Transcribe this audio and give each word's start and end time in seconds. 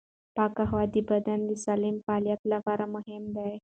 پاکه 0.35 0.63
هوا 0.69 0.83
د 0.93 0.95
بدن 1.09 1.39
د 1.45 1.51
سالم 1.65 1.95
فعالیت 2.05 2.41
لپاره 2.53 2.85
مهمه 2.95 3.29
ده. 3.35 3.47